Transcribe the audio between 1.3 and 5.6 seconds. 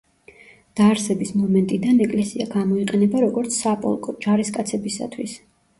მომენტიდან ეკლესია გამოიყენება, როგორც საპოლკო, ჯარისკაცებისათვის.